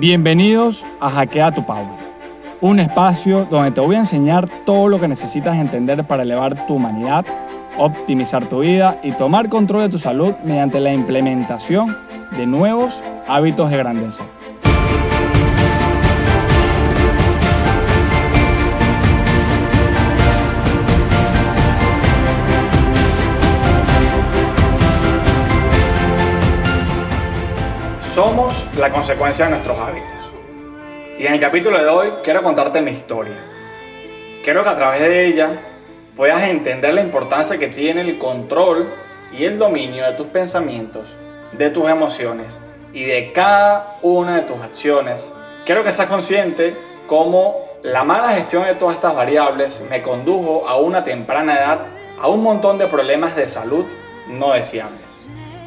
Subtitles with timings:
[0.00, 1.98] Bienvenidos a Hackea tu Power,
[2.60, 6.74] un espacio donde te voy a enseñar todo lo que necesitas entender para elevar tu
[6.74, 7.26] humanidad,
[7.76, 11.96] optimizar tu vida y tomar control de tu salud mediante la implementación
[12.30, 14.22] de nuevos hábitos de grandeza.
[28.18, 30.32] Somos la consecuencia de nuestros hábitos.
[31.20, 33.36] Y en el capítulo de hoy quiero contarte mi historia.
[34.42, 35.50] Quiero que a través de ella
[36.16, 38.92] puedas entender la importancia que tiene el control
[39.30, 41.04] y el dominio de tus pensamientos,
[41.52, 42.58] de tus emociones
[42.92, 45.32] y de cada una de tus acciones.
[45.64, 46.76] Quiero que seas consciente
[47.06, 47.54] cómo
[47.84, 51.86] la mala gestión de todas estas variables me condujo a una temprana edad
[52.20, 53.84] a un montón de problemas de salud
[54.26, 55.18] no deseables.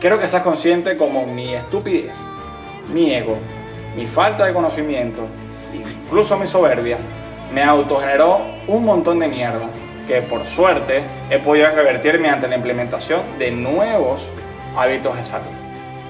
[0.02, 2.18] Quiero que seas consciente como mi estupidez
[2.90, 3.38] mi ego,
[3.96, 5.24] mi falta de conocimiento,
[5.74, 6.98] incluso mi soberbia,
[7.54, 9.68] me autogeneró un montón de mierda
[10.08, 14.30] que por suerte he podido revertir mediante la implementación de nuevos
[14.76, 15.52] hábitos de salud.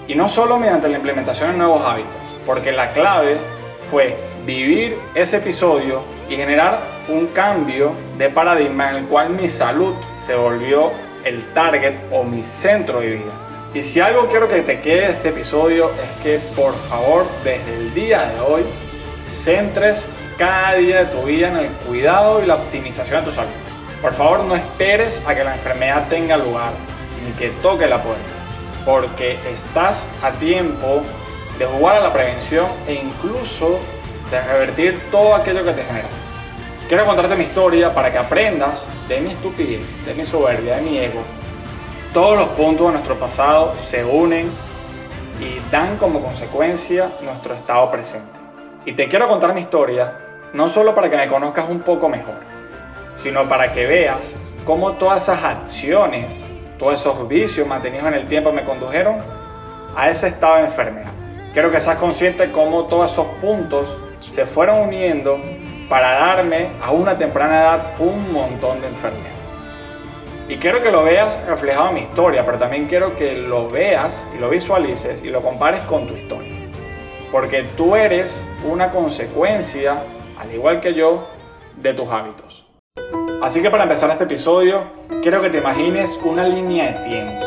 [0.07, 3.37] Y no solo mediante la implementación de nuevos hábitos, porque la clave
[3.89, 9.95] fue vivir ese episodio y generar un cambio de paradigma en el cual mi salud
[10.13, 10.91] se volvió
[11.23, 13.50] el target o mi centro de vida.
[13.73, 17.77] Y si algo quiero que te quede de este episodio es que por favor desde
[17.77, 18.63] el día de hoy
[19.25, 23.51] centres cada día de tu vida en el cuidado y la optimización de tu salud.
[24.01, 26.73] Por favor no esperes a que la enfermedad tenga lugar
[27.23, 28.21] ni que toque la puerta,
[28.83, 31.03] porque estás a tiempo
[31.57, 33.79] de jugar a la prevención e incluso
[34.31, 36.09] de revertir todo aquello que te genera.
[36.89, 40.97] Quiero contarte mi historia para que aprendas de mi estupidez, de mi soberbia, de mi
[40.97, 41.23] ego
[42.13, 44.51] todos los puntos de nuestro pasado se unen
[45.39, 48.39] y dan como consecuencia nuestro estado presente.
[48.85, 50.13] Y te quiero contar mi historia
[50.53, 52.35] no solo para que me conozcas un poco mejor,
[53.15, 58.51] sino para que veas cómo todas esas acciones, todos esos vicios mantenidos en el tiempo
[58.51, 59.19] me condujeron
[59.95, 61.11] a ese estado de enfermedad.
[61.53, 65.39] Quiero que seas consciente cómo todos esos puntos se fueron uniendo
[65.87, 69.40] para darme a una temprana edad un montón de enfermedades.
[70.51, 74.27] Y quiero que lo veas reflejado en mi historia, pero también quiero que lo veas
[74.35, 76.51] y lo visualices y lo compares con tu historia.
[77.31, 80.03] Porque tú eres una consecuencia,
[80.37, 81.25] al igual que yo,
[81.81, 82.67] de tus hábitos.
[83.41, 84.83] Así que para empezar este episodio,
[85.21, 87.45] quiero que te imagines una línea de tiempo.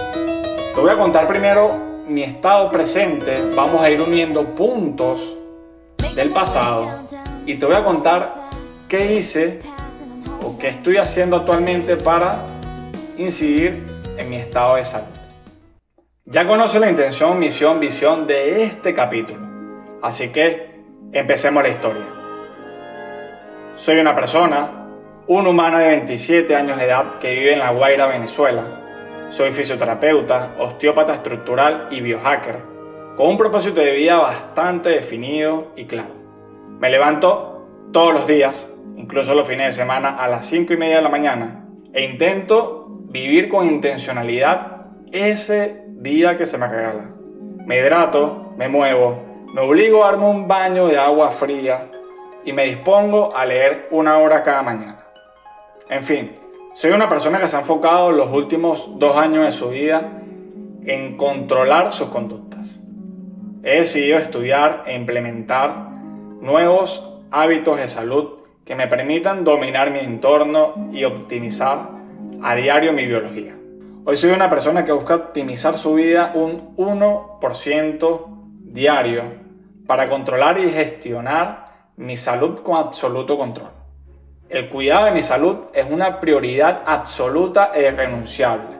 [0.75, 1.77] Te voy a contar primero
[2.09, 5.37] mi estado presente, vamos a ir uniendo puntos
[6.17, 6.89] del pasado
[7.45, 8.35] y te voy a contar
[8.89, 9.61] qué hice
[10.43, 12.54] o qué estoy haciendo actualmente para
[13.19, 13.85] incidir
[14.17, 15.07] en mi estado de salud.
[16.25, 19.47] Ya conoces la intención, misión, visión de este capítulo,
[20.03, 20.81] así que
[21.13, 22.03] empecemos la historia.
[23.77, 24.89] Soy una persona,
[25.27, 29.27] un humano de 27 años de edad que vive en La Guaira, Venezuela.
[29.31, 32.59] Soy fisioterapeuta, osteópata estructural y biohacker,
[33.17, 36.15] con un propósito de vida bastante definido y claro.
[36.79, 40.97] Me levanto todos los días, incluso los fines de semana, a las 5 y media
[40.97, 42.84] de la mañana, e intento
[43.15, 47.11] vivir con intencionalidad ese día que se me regala.
[47.65, 49.23] Me hidrato, me muevo,
[49.55, 51.93] me obligo a darme un baño de agua fría
[52.45, 54.99] y me dispongo a leer una hora cada mañana.
[55.89, 56.33] En fin,
[56.73, 60.11] soy una persona que se ha enfocado los últimos dos años de su vida
[60.85, 62.81] en controlar sus conductas.
[63.63, 65.71] He decidido estudiar e implementar
[66.41, 71.94] nuevos hábitos de salud que me permitan dominar mi entorno y optimizar
[72.45, 73.57] a diario mi biología.
[74.05, 78.25] Hoy soy una persona que busca optimizar su vida un 1%
[78.65, 79.23] diario
[79.87, 83.71] para controlar y gestionar mi salud con absoluto control.
[84.51, 88.77] El cuidado de mi salud es una prioridad absoluta e irrenunciable.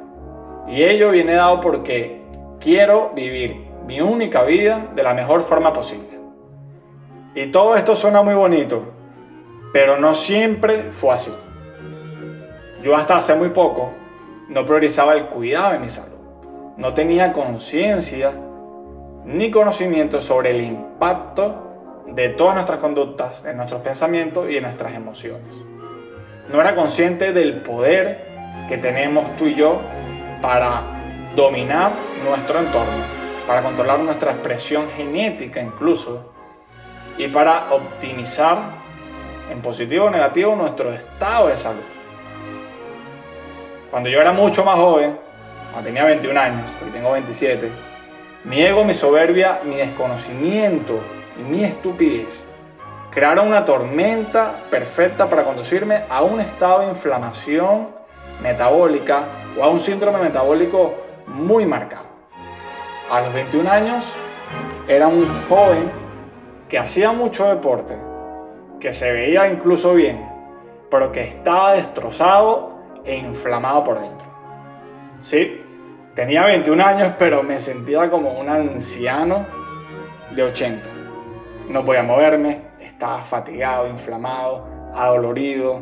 [0.69, 2.21] Y ello viene dado porque
[2.61, 6.21] quiero vivir mi única vida de la mejor forma posible.
[7.35, 8.93] Y todo esto suena muy bonito,
[9.73, 11.33] pero no siempre fue así.
[12.85, 13.95] Yo hasta hace muy poco
[14.49, 16.19] no priorizaba el cuidado de mi salud.
[16.77, 18.33] No tenía conciencia
[19.25, 24.93] ni conocimiento sobre el impacto de todas nuestras conductas, de nuestros pensamientos y de nuestras
[24.93, 25.65] emociones.
[26.53, 28.29] No era consciente del poder
[28.69, 29.81] que tenemos tú y yo
[30.43, 30.83] para
[31.35, 31.91] dominar
[32.23, 33.03] nuestro entorno,
[33.47, 36.35] para controlar nuestra expresión genética incluso,
[37.17, 38.59] y para optimizar
[39.51, 41.95] en positivo o negativo nuestro estado de salud.
[43.95, 45.17] Cuando yo era mucho más joven,
[45.71, 47.71] cuando tenía 21 años, hoy tengo 27,
[48.43, 50.99] mi ego, mi soberbia, mi desconocimiento
[51.39, 52.45] y mi estupidez
[53.13, 57.91] crearon una tormenta perfecta para conducirme a un estado de inflamación
[58.43, 60.95] metabólica o a un síndrome metabólico
[61.29, 62.07] muy marcado.
[63.09, 64.17] A los 21 años
[64.89, 65.93] era un joven
[66.69, 67.97] que hacía mucho deporte,
[68.81, 70.29] que se veía incluso bien,
[70.91, 72.74] pero que estaba destrozado
[73.05, 74.27] e inflamado por dentro.
[75.19, 75.63] Sí,
[76.15, 79.47] tenía 21 años, pero me sentía como un anciano
[80.35, 80.89] de 80.
[81.69, 85.81] No podía moverme, estaba fatigado, inflamado, adolorido.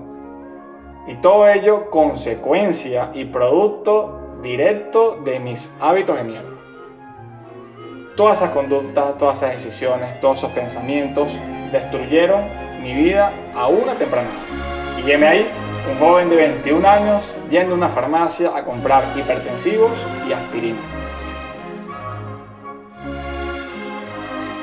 [1.06, 6.50] Y todo ello consecuencia y producto directo de mis hábitos de mierda.
[8.16, 11.38] Todas esas conductas, todas esas decisiones, todos esos pensamientos
[11.72, 12.44] destruyeron
[12.82, 14.98] mi vida a una temprana edad.
[14.98, 15.48] Y lleme ahí,
[15.90, 20.79] un joven de 21 años yendo a una farmacia a comprar hipertensivos y aspirina.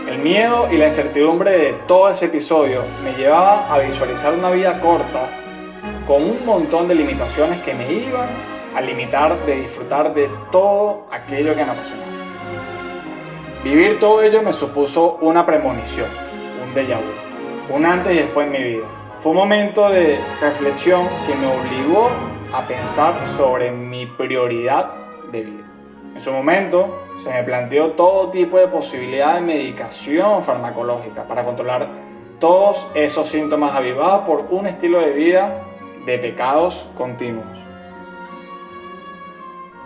[0.10, 4.80] El miedo y la incertidumbre de todo ese episodio me llevaba a visualizar una vida
[4.80, 5.30] corta
[6.08, 8.30] con un montón de limitaciones que me iban
[8.76, 12.12] a limitar de disfrutar de todo aquello que me apasionaba.
[13.64, 16.08] Vivir todo ello me supuso una premonición,
[16.66, 18.99] un déjà vu, un antes y después en mi vida.
[19.20, 22.10] Fue un momento de reflexión que me obligó
[22.54, 24.94] a pensar sobre mi prioridad
[25.30, 25.66] de vida.
[26.16, 31.90] En su momento se me planteó todo tipo de posibilidad de medicación farmacológica para controlar
[32.40, 35.64] todos esos síntomas avivados por un estilo de vida
[36.06, 37.60] de pecados continuos.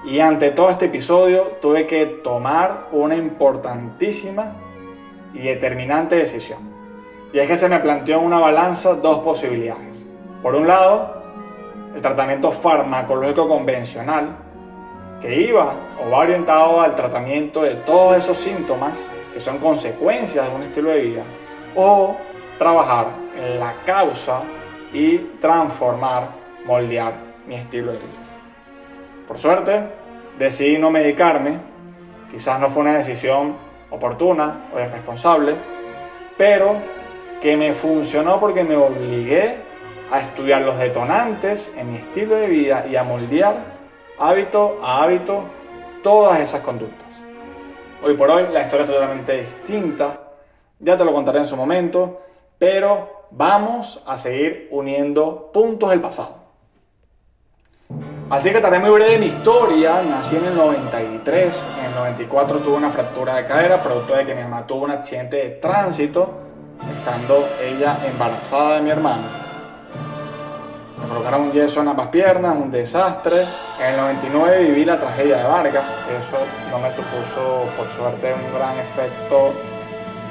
[0.05, 4.53] Y ante todo este episodio tuve que tomar una importantísima
[5.33, 6.72] y determinante decisión.
[7.33, 10.05] Y es que se me planteó en una balanza dos posibilidades.
[10.43, 11.23] Por un lado,
[11.95, 14.37] el tratamiento farmacológico convencional,
[15.19, 20.55] que iba o va orientado al tratamiento de todos esos síntomas que son consecuencias de
[20.55, 21.23] un estilo de vida,
[21.75, 22.15] o
[22.59, 24.41] trabajar en la causa
[24.93, 26.27] y transformar,
[26.65, 27.13] moldear
[27.47, 28.07] mi estilo de vida.
[29.27, 29.87] Por suerte,
[30.37, 31.57] decidí no medicarme,
[32.29, 33.55] quizás no fue una decisión
[33.89, 35.55] oportuna o irresponsable,
[36.37, 36.75] pero
[37.43, 39.57] que me funcionó porque me obligué
[40.09, 43.57] a estudiar los detonantes en mi estilo de vida y a moldear
[44.17, 45.43] hábito a hábito
[46.01, 47.21] todas esas conductas.
[48.01, 50.21] Hoy por hoy la historia es totalmente distinta,
[50.79, 52.21] ya te lo contaré en su momento,
[52.57, 56.37] pero vamos a seguir uniendo puntos del pasado.
[58.29, 60.01] Así que estaré muy breve mi historia.
[60.01, 64.33] Nací en el 93, en el 94 tuve una fractura de cadera, producto de que
[64.33, 66.42] mi mamá tuvo un accidente de tránsito,
[66.91, 69.23] estando ella embarazada de mi hermano.
[71.01, 73.41] Me colocaron un yeso en ambas piernas, un desastre.
[73.81, 75.97] En el 99 viví la tragedia de Vargas.
[76.19, 76.37] Eso
[76.71, 79.51] no me supuso, por suerte, un gran efecto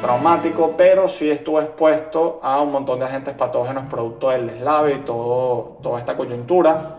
[0.00, 4.98] traumático, pero sí estuve expuesto a un montón de agentes patógenos producto del deslave y
[5.00, 6.96] todo, toda esta coyuntura.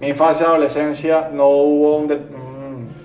[0.00, 2.10] Mi infancia y adolescencia no hubo un,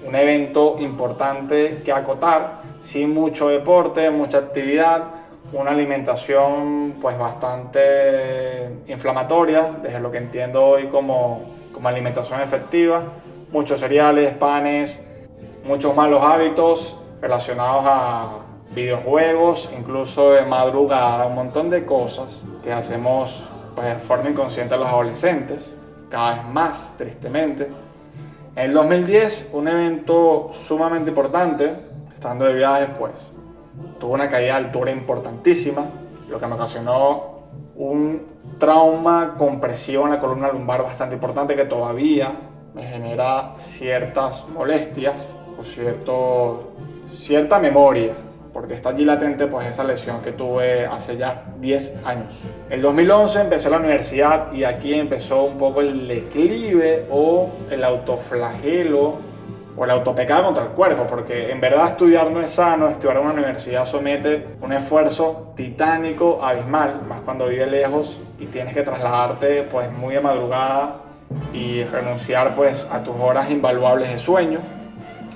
[0.07, 5.03] un evento importante que acotar, sí mucho deporte, mucha actividad,
[5.51, 13.03] una alimentación pues bastante inflamatoria, desde lo que entiendo hoy como, como alimentación efectiva,
[13.51, 15.07] muchos cereales, panes,
[15.63, 18.29] muchos malos hábitos relacionados a
[18.73, 24.87] videojuegos, incluso de madrugada, un montón de cosas que hacemos pues, de forma inconsciente los
[24.87, 25.75] adolescentes,
[26.09, 27.69] cada vez más tristemente.
[28.55, 31.75] En el 2010, un evento sumamente importante,
[32.13, 33.31] estando de viaje después,
[33.99, 35.85] tuve una caída de altura importantísima,
[36.29, 37.39] lo que me ocasionó
[37.75, 42.31] un trauma compresivo en la columna lumbar bastante importante que todavía
[42.73, 46.73] me genera ciertas molestias o cierto,
[47.07, 48.13] cierta memoria,
[48.53, 52.43] porque está allí latente pues esa lesión que tuve hace ya 10 años.
[52.69, 59.28] En 2011 empecé la universidad y aquí empezó un poco el declive o el autoflagelo
[59.79, 63.23] o el autopecado contra el cuerpo, porque en verdad estudiar no es sano, estudiar en
[63.23, 69.63] una universidad somete un esfuerzo titánico, abismal, más cuando vives lejos y tienes que trasladarte
[69.63, 70.97] pues muy de madrugada
[71.53, 74.59] y renunciar pues a tus horas invaluables de sueño.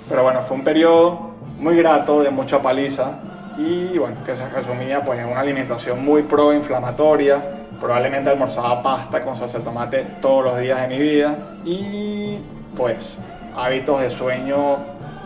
[0.09, 3.19] Pero bueno, fue un periodo muy grato, de mucha paliza
[3.57, 7.41] y bueno, que se resumía pues en una alimentación muy proinflamatoria,
[7.79, 12.39] probablemente almorzaba pasta con salsa de tomate todos los días de mi vida y
[12.75, 13.19] pues
[13.55, 14.77] hábitos de sueño,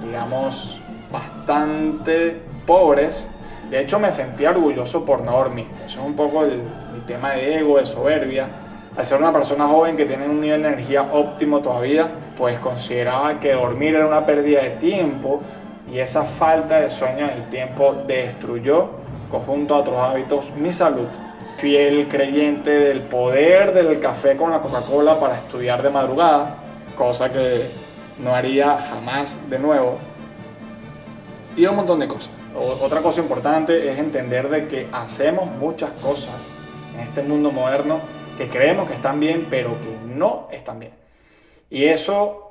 [0.04, 0.82] digamos,
[1.12, 3.30] bastante pobres.
[3.70, 5.68] De hecho, me sentía orgulloso por no dormir.
[5.86, 8.48] Eso es un poco el, mi tema de ego, de soberbia.
[8.96, 13.40] Al ser una persona joven que tiene un nivel de energía óptimo todavía, pues consideraba
[13.40, 15.42] que dormir era una pérdida de tiempo
[15.92, 18.90] y esa falta de sueño en el tiempo destruyó
[19.30, 21.06] conjunto a otros hábitos, mi salud.
[21.58, 26.58] Fiel creyente del poder del café con la Coca-Cola para estudiar de madrugada,
[26.96, 27.70] cosa que
[28.20, 29.98] no haría jamás de nuevo.
[31.56, 32.30] Y un montón de cosas.
[32.82, 36.36] Otra cosa importante es entender de que hacemos muchas cosas
[36.96, 38.00] en este mundo moderno
[38.38, 40.94] que creemos que están bien, pero que no están bien.
[41.70, 42.48] Y eso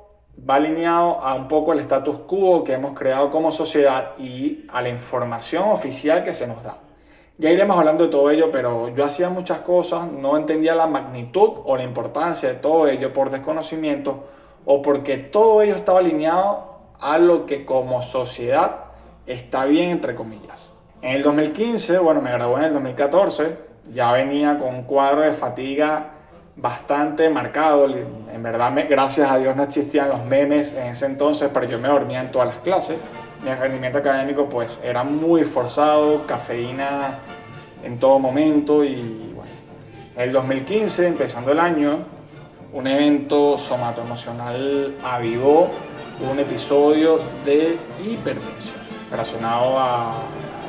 [0.49, 4.81] va alineado a un poco el status quo que hemos creado como sociedad y a
[4.81, 6.77] la información oficial que se nos da.
[7.37, 11.51] Ya iremos hablando de todo ello, pero yo hacía muchas cosas, no entendía la magnitud
[11.65, 14.23] o la importancia de todo ello por desconocimiento
[14.69, 16.65] o porque todo ello estaba alineado
[16.99, 18.81] a lo que como sociedad
[19.25, 20.73] está bien, entre comillas.
[21.01, 23.57] En el 2015, bueno, me gradué en el 2014,
[23.93, 26.11] ya venía con un cuadro de fatiga
[26.57, 27.85] bastante marcado.
[27.85, 31.87] En verdad, gracias a Dios no existían los memes en ese entonces, pero yo me
[31.87, 33.05] dormía en todas las clases.
[33.45, 37.19] Mi rendimiento académico pues era muy forzado, cafeína
[37.85, 39.51] en todo momento y bueno.
[40.17, 42.16] En el 2015, empezando el año,
[42.73, 45.69] un evento somatoemocional avivó
[46.29, 48.77] un episodio de hipertensión
[49.09, 50.15] relacionado a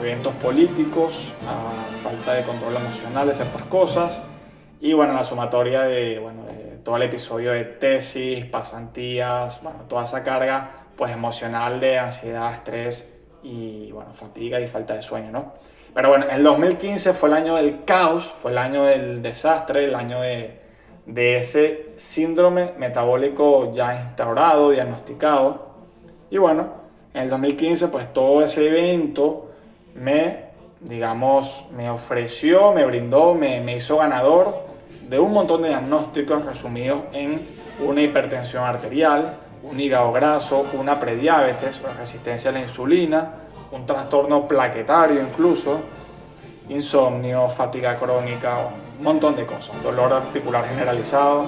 [0.01, 4.23] eventos políticos, a falta de control emocional de ciertas cosas
[4.81, 6.43] y bueno, la sumatoria de, bueno,
[6.85, 13.09] todo el episodio de tesis, pasantías, bueno, toda esa carga pues emocional de ansiedad, estrés
[13.43, 15.55] y bueno, fatiga y falta de sueño, ¿no?
[15.95, 19.95] Pero bueno, el 2015 fue el año del caos, fue el año del desastre, el
[19.95, 20.68] año de,
[21.09, 25.69] de ese síndrome metabólico ya instaurado, diagnosticado.
[26.31, 26.69] Y bueno,
[27.15, 29.51] en el 2015 pues todo ese evento
[29.95, 30.45] me,
[30.81, 34.69] digamos, me ofreció, me brindó, me, me hizo ganador
[35.09, 37.49] de un montón de diagnósticos resumidos en
[37.81, 43.33] una hipertensión arterial, un hígado graso, una prediabetes, resistencia a la insulina,
[43.73, 45.81] un trastorno plaquetario incluso,
[46.69, 51.47] insomnio, fatiga crónica, un montón de cosas, dolor articular generalizado,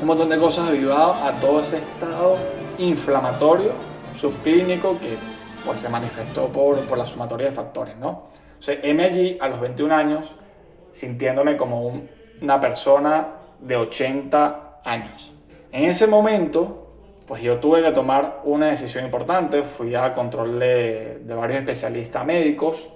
[0.00, 2.36] un montón de cosas debido a todo ese estado
[2.78, 3.72] inflamatorio
[4.16, 5.16] subclínico que
[5.64, 7.96] pues, se manifestó por, por la sumatoria de factores.
[7.96, 8.08] ¿no?
[8.08, 10.34] O sea, allí a los 21 años
[10.92, 13.28] sintiéndome como un una persona
[13.60, 15.32] de 80 años.
[15.72, 16.92] En ese momento,
[17.26, 22.88] pues yo tuve que tomar una decisión importante, fui a control de, varios especialistas médicos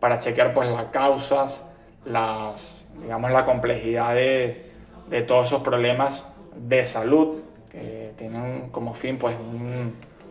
[0.00, 1.67] para chequear pues las causas,
[2.08, 4.70] las, digamos, la complejidad de,
[5.08, 7.38] de todos esos problemas de salud
[7.70, 9.36] que tienen como fin pues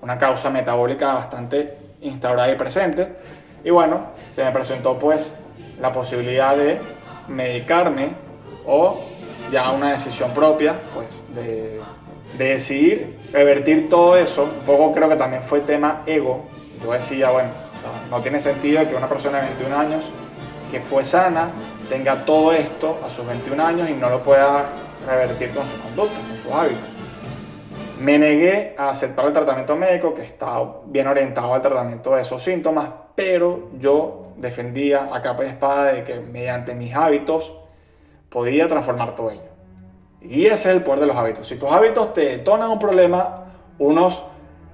[0.01, 3.15] una causa metabólica bastante instaurada y presente.
[3.63, 5.34] Y bueno, se me presentó pues
[5.79, 6.79] la posibilidad de
[7.27, 8.10] medicarme
[8.65, 9.00] o
[9.51, 11.81] ya una decisión propia, pues de,
[12.38, 14.43] decidir revertir todo eso.
[14.43, 16.46] Un poco creo que también fue tema ego.
[16.84, 17.50] Yo decía, bueno,
[18.12, 20.12] no tiene sentido que una persona de 21 años
[20.72, 21.50] que fue sana
[21.89, 24.65] tenga todo esto a sus 21 años y no lo pueda
[25.08, 26.86] revertir con su conducta, con sus hábitos.
[28.00, 32.44] Me negué a aceptar el tratamiento médico que está bien orientado al tratamiento de esos
[32.44, 37.53] síntomas, pero yo defendía a capa y espada de que mediante mis hábitos
[38.29, 39.41] podía transformar todo ello.
[40.22, 41.48] Y ese es el poder de los hábitos.
[41.48, 43.46] Si tus hábitos te detonan un problema,
[43.79, 44.24] unos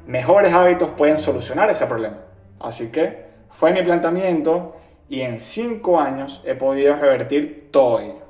[0.06, 2.18] mejores hábitos pueden solucionar ese problema.
[2.60, 4.76] Así que fue mi planteamiento
[5.10, 8.24] y en cinco años he podido revertir todo ello.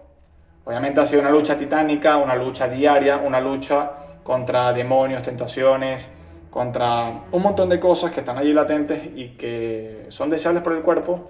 [0.66, 3.92] Obviamente ha sido una lucha titánica, una lucha diaria, una lucha
[4.24, 6.10] contra demonios, tentaciones,
[6.50, 10.82] contra un montón de cosas que están allí latentes y que son deseables por el
[10.82, 11.30] cuerpo,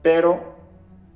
[0.00, 0.60] pero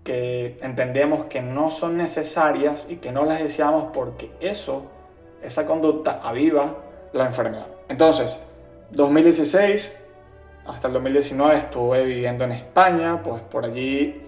[0.02, 4.84] que entendemos que no son necesarias y que no las deseamos porque eso,
[5.42, 6.76] esa conducta aviva
[7.12, 7.66] la enfermedad.
[7.88, 8.38] Entonces,
[8.90, 10.03] 2016
[10.66, 14.22] hasta el 2019 estuve viviendo en España, pues por allí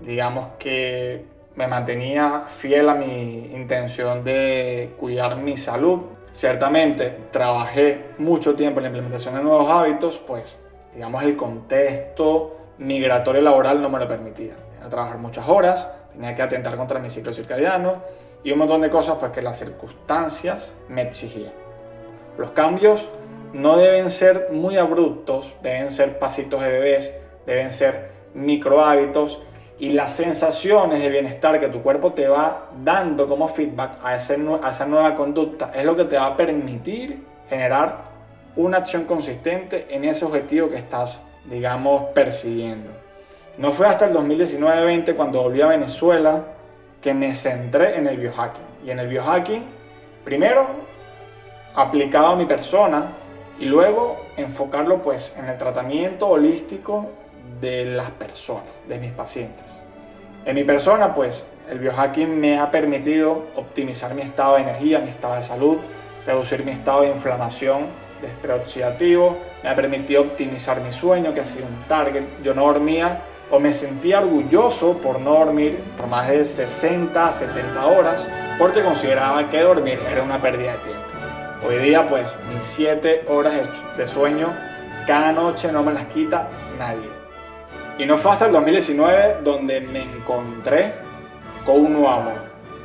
[0.00, 6.02] digamos que me mantenía fiel a mi intención de cuidar mi salud.
[6.30, 13.42] Ciertamente trabajé mucho tiempo en la implementación de nuevos hábitos, pues digamos el contexto migratorio
[13.42, 17.32] laboral no me lo permitía a trabajar muchas horas, tenía que atentar contra mi ciclo
[17.32, 18.02] circadiano
[18.44, 21.52] y un montón de cosas pues que las circunstancias me exigían.
[22.36, 23.08] Los cambios
[23.52, 27.14] no deben ser muy abruptos, deben ser pasitos de bebés,
[27.46, 29.40] deben ser micro hábitos
[29.78, 34.86] y las sensaciones de bienestar que tu cuerpo te va dando como feedback a, esa
[34.86, 38.08] nueva conducta es lo que te va a permitir generar
[38.56, 42.90] una acción consistente en ese objetivo que estás, digamos, persiguiendo.
[43.56, 46.44] No fue hasta el 2019-20 cuando volví a Venezuela
[47.00, 48.62] que me centré en el biohacking.
[48.84, 49.64] Y en el biohacking,
[50.24, 50.66] primero,
[51.74, 53.12] aplicado a mi persona
[53.58, 57.10] y luego enfocarlo pues en el tratamiento holístico
[57.60, 59.82] de las personas, de mis pacientes.
[60.44, 65.08] En mi persona, pues, el biohacking me ha permitido optimizar mi estado de energía, mi
[65.08, 65.76] estado de salud,
[66.24, 67.86] reducir mi estado de inflamación,
[68.22, 72.24] de estrés oxidativo, me ha permitido optimizar mi sueño, que ha sido un target.
[72.42, 77.32] Yo no dormía o me sentía orgulloso por no dormir por más de 60 a
[77.32, 81.07] 70 horas, porque consideraba que dormir era una pérdida de tiempo.
[81.66, 83.54] Hoy día, pues, mis 7 horas
[83.96, 84.56] de sueño
[85.08, 86.48] cada noche no me las quita
[86.78, 87.08] nadie.
[87.98, 90.94] Y no fue hasta el 2019 donde me encontré
[91.64, 92.42] con un nuevo amor.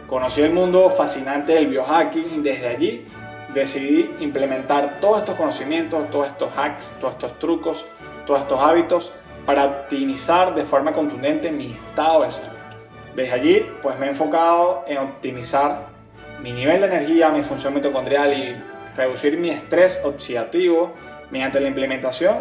[0.07, 3.07] Conocí el mundo fascinante del biohacking y desde allí
[3.53, 7.85] decidí implementar todos estos conocimientos, todos estos hacks, todos estos trucos,
[8.25, 9.11] todos estos hábitos
[9.45, 12.57] para optimizar de forma contundente mi estado de salud.
[13.15, 15.92] Desde allí, pues me he enfocado en optimizar
[16.43, 18.61] mi nivel de energía, mi función mitocondrial y
[18.97, 20.93] reducir mi estrés oxidativo
[21.31, 22.35] mediante la implementación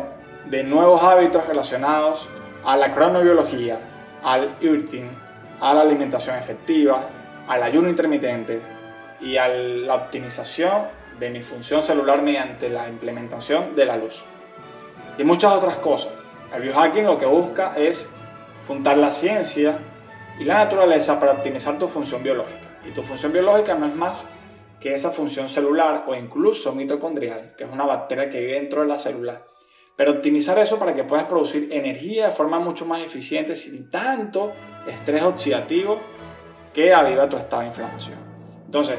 [0.47, 2.29] de nuevos hábitos relacionados
[2.65, 3.79] a la cronobiología,
[4.25, 5.09] al eating,
[5.61, 7.01] a la alimentación efectiva,
[7.47, 8.61] al ayuno intermitente
[9.21, 10.89] y a la optimización
[11.21, 14.25] de mi función celular mediante la implementación de la luz.
[15.17, 16.13] Y muchas otras cosas.
[16.53, 18.11] El biohacking lo que busca es
[18.67, 19.79] juntar la ciencia
[20.41, 22.72] y la naturaleza para optimizar tu función biológica.
[22.87, 24.29] Y tu función biológica no es más
[24.81, 28.89] que esa función celular o incluso mitocondrial, que es una bacteria que vive dentro de
[28.89, 29.43] la célula
[29.97, 34.53] pero optimizar eso para que puedas producir energía de forma mucho más eficiente sin tanto
[34.87, 36.01] estrés oxidativo
[36.73, 38.19] que aviva tu estado de inflamación.
[38.65, 38.99] Entonces,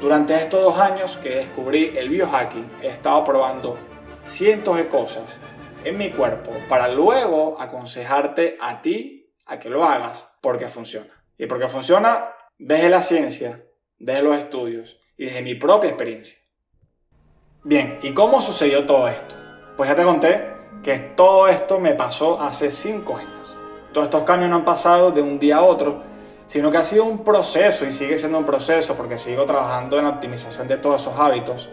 [0.00, 3.78] durante estos dos años que descubrí el biohacking, he estado probando
[4.20, 5.38] cientos de cosas
[5.84, 11.08] en mi cuerpo para luego aconsejarte a ti a que lo hagas porque funciona.
[11.38, 13.64] Y porque funciona desde la ciencia,
[13.98, 16.38] desde los estudios y desde mi propia experiencia.
[17.64, 19.36] Bien, ¿y cómo sucedió todo esto?
[19.76, 23.56] Pues ya te conté que todo esto me pasó hace 5 años.
[23.92, 26.02] Todos estos cambios no han pasado de un día a otro,
[26.46, 30.04] sino que ha sido un proceso y sigue siendo un proceso porque sigo trabajando en
[30.04, 31.68] la optimización de todos esos hábitos,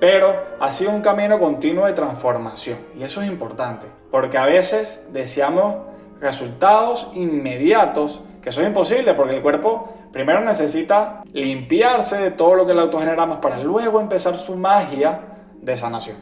[0.00, 5.08] pero ha sido un camino continuo de transformación y eso es importante, porque a veces
[5.12, 5.76] deseamos
[6.20, 12.74] resultados inmediatos, que son imposibles porque el cuerpo primero necesita limpiarse de todo lo que
[12.74, 15.18] le autogeneramos para luego empezar su magia
[15.60, 16.18] de sanación.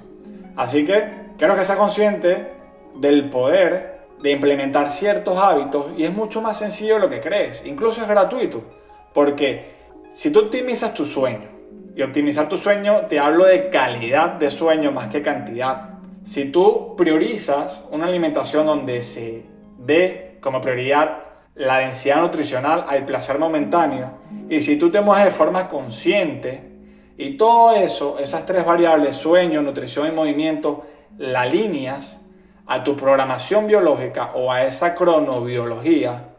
[0.56, 2.50] Así que quiero que seas consciente
[2.94, 7.66] del poder de implementar ciertos hábitos y es mucho más sencillo de lo que crees.
[7.66, 8.64] Incluso es gratuito.
[9.12, 9.74] Porque
[10.08, 11.50] si tú optimizas tu sueño,
[11.94, 15.98] y optimizar tu sueño te hablo de calidad de sueño más que cantidad.
[16.24, 19.44] Si tú priorizas una alimentación donde se
[19.76, 24.12] dé como prioridad la densidad nutricional al placer momentáneo,
[24.48, 26.72] y si tú te mueves de forma consciente,
[27.16, 30.82] y todo eso, esas tres variables, sueño, nutrición y movimiento,
[31.16, 32.20] la alineas
[32.66, 36.30] a tu programación biológica o a esa cronobiología,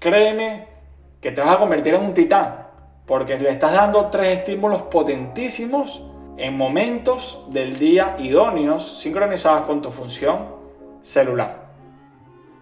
[0.00, 0.66] créeme
[1.20, 2.66] que te vas a convertir en un titán,
[3.06, 6.02] porque le estás dando tres estímulos potentísimos
[6.36, 10.46] en momentos del día idóneos, sincronizados con tu función
[11.00, 11.67] celular.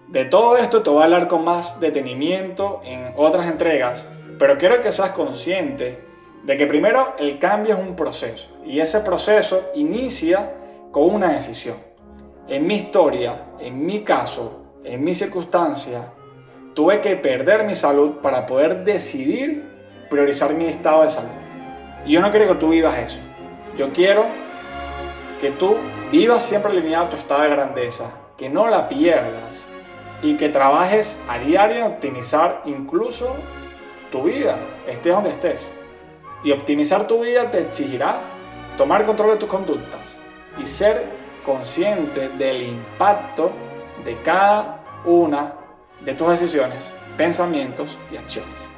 [0.08, 4.80] De todo esto te voy a hablar con más detenimiento en otras entregas, pero quiero
[4.80, 6.00] que seas consciente
[6.44, 10.52] de que primero el cambio es un proceso y ese proceso inicia
[10.92, 11.78] con una decisión.
[12.46, 16.12] En mi historia, en mi caso, en mi circunstancia,
[16.72, 21.30] tuve que perder mi salud para poder decidir priorizar mi estado de salud.
[22.04, 23.18] Y yo no quiero que tú vivas eso.
[23.76, 24.24] Yo quiero
[25.40, 25.74] que tú
[26.12, 29.66] vivas siempre alineado a tu estado de grandeza, que no la pierdas
[30.22, 33.36] y que trabajes a diario en optimizar incluso
[34.10, 35.72] tu vida, estés donde estés.
[36.44, 38.20] Y optimizar tu vida te exigirá
[38.76, 40.20] tomar control de tus conductas
[40.58, 41.04] y ser
[41.44, 43.52] consciente del impacto
[44.04, 45.54] de cada una
[46.00, 48.76] de tus decisiones, pensamientos y acciones.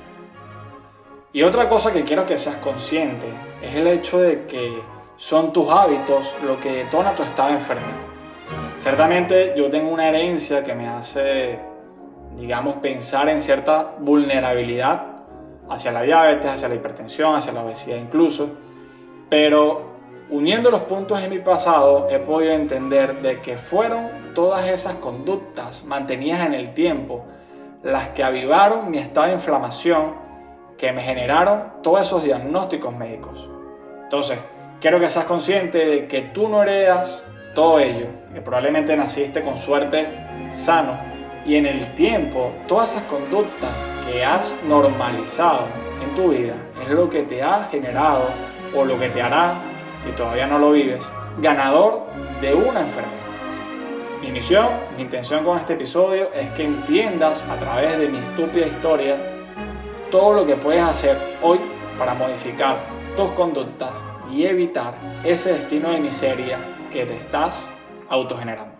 [1.33, 3.27] Y otra cosa que quiero que seas consciente
[3.63, 4.73] es el hecho de que
[5.17, 8.08] son tus hábitos lo que detona tu estado de enfermedad.
[8.79, 11.59] Ciertamente yo tengo una herencia que me hace,
[12.37, 15.03] digamos, pensar en cierta vulnerabilidad
[15.69, 18.51] hacia la diabetes, hacia la hipertensión, hacia la obesidad incluso.
[19.29, 19.97] Pero
[20.31, 25.85] uniendo los puntos de mi pasado he podido entender de que fueron todas esas conductas
[25.85, 27.25] mantenidas en el tiempo
[27.83, 30.15] las que avivaron mi estado de inflamación
[30.77, 33.51] que me generaron todos esos diagnósticos médicos.
[34.05, 34.39] Entonces,
[34.81, 37.25] quiero que seas consciente de que tú no heredas
[37.59, 40.07] todo ello, que probablemente naciste con suerte
[40.53, 40.97] sano,
[41.45, 45.63] y en el tiempo, todas esas conductas que has normalizado
[46.01, 48.29] en tu vida es lo que te ha generado
[48.77, 49.55] o lo que te hará,
[50.01, 52.05] si todavía no lo vives, ganador
[52.41, 53.27] de una enfermedad.
[54.23, 58.69] Mi misión, mi intención con este episodio es que entiendas a través de mi estúpida
[58.69, 59.17] historia
[60.13, 61.59] todo lo que puedes hacer hoy
[61.99, 62.77] para modificar
[63.17, 64.95] tus conductas y evitar
[65.25, 67.71] ese destino de miseria que te estás
[68.09, 68.75] autogenerando.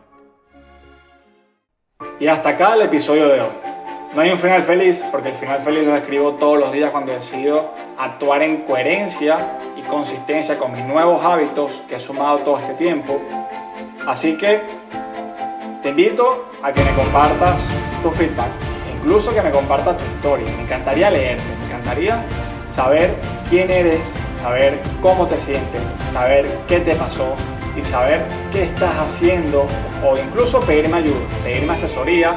[2.21, 3.69] Y hasta acá el episodio de hoy.
[4.15, 7.13] No hay un final feliz porque el final feliz lo escribo todos los días cuando
[7.13, 12.75] decido actuar en coherencia y consistencia con mis nuevos hábitos que he sumado todo este
[12.75, 13.21] tiempo.
[14.07, 14.63] Así que
[15.83, 17.71] te invito a que me compartas
[18.03, 18.51] tu feedback,
[18.97, 20.51] incluso que me compartas tu historia.
[20.57, 22.25] Me encantaría leerte, me encantaría
[22.67, 23.15] saber
[23.51, 27.37] quién eres, saber cómo te sientes, saber qué te pasó
[27.79, 29.67] y saber qué estás haciendo
[30.05, 32.35] o incluso pedirme ayuda, pedirme asesoría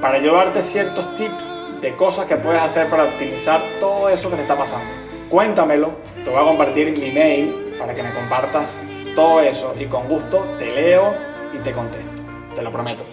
[0.00, 4.42] para llevarte ciertos tips de cosas que puedes hacer para optimizar todo eso que te
[4.42, 4.90] está pasando.
[5.28, 5.92] Cuéntamelo,
[6.24, 8.80] te voy a compartir mi mail para que me compartas
[9.14, 11.14] todo eso y con gusto te leo
[11.54, 12.10] y te contesto,
[12.56, 13.04] te lo prometo.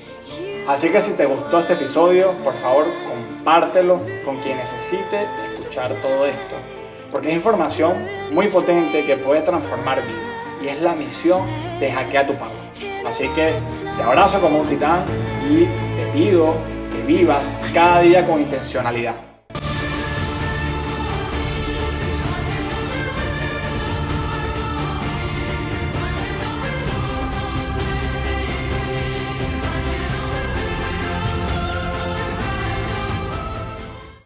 [0.68, 6.26] Así que si te gustó este episodio, por favor compártelo con quien necesite escuchar todo
[6.26, 6.56] esto,
[7.12, 7.94] porque es información
[8.32, 11.42] muy potente que puede transformar vidas es la misión
[11.80, 12.54] de Hackea tu Power.
[13.06, 13.54] Así que
[13.98, 15.06] te abrazo como un titán
[15.50, 16.56] y te pido
[16.92, 19.27] que vivas cada día con intencionalidad.